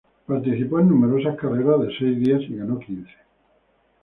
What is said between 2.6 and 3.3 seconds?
quince.